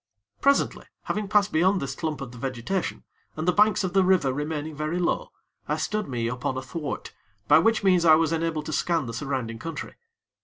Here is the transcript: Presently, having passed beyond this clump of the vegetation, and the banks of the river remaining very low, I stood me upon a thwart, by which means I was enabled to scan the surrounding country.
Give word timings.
Presently, 0.41 0.87
having 1.03 1.27
passed 1.27 1.51
beyond 1.51 1.79
this 1.79 1.93
clump 1.93 2.21
of 2.21 2.31
the 2.31 2.39
vegetation, 2.39 3.03
and 3.35 3.47
the 3.47 3.51
banks 3.53 3.83
of 3.83 3.93
the 3.93 4.03
river 4.03 4.33
remaining 4.33 4.73
very 4.75 4.97
low, 4.97 5.31
I 5.67 5.77
stood 5.77 6.07
me 6.09 6.27
upon 6.27 6.57
a 6.57 6.63
thwart, 6.63 7.13
by 7.47 7.59
which 7.59 7.83
means 7.83 8.03
I 8.03 8.15
was 8.15 8.33
enabled 8.33 8.65
to 8.65 8.73
scan 8.73 9.05
the 9.05 9.13
surrounding 9.13 9.59
country. 9.59 9.93